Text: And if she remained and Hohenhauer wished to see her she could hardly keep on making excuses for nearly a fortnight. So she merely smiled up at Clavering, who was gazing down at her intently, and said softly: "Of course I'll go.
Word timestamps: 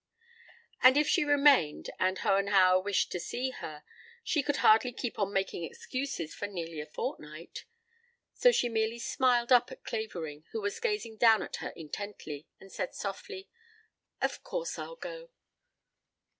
And 0.81 0.97
if 0.97 1.07
she 1.07 1.23
remained 1.23 1.91
and 1.99 2.17
Hohenhauer 2.17 2.81
wished 2.83 3.11
to 3.11 3.19
see 3.19 3.51
her 3.51 3.83
she 4.23 4.41
could 4.41 4.55
hardly 4.65 4.91
keep 4.91 5.19
on 5.19 5.31
making 5.31 5.63
excuses 5.63 6.33
for 6.33 6.47
nearly 6.47 6.81
a 6.81 6.87
fortnight. 6.87 7.65
So 8.33 8.51
she 8.51 8.67
merely 8.67 8.97
smiled 8.97 9.51
up 9.51 9.71
at 9.71 9.83
Clavering, 9.83 10.45
who 10.53 10.59
was 10.61 10.79
gazing 10.79 11.17
down 11.17 11.43
at 11.43 11.57
her 11.57 11.69
intently, 11.75 12.47
and 12.59 12.71
said 12.71 12.95
softly: 12.95 13.47
"Of 14.23 14.41
course 14.43 14.79
I'll 14.79 14.95
go. 14.95 15.29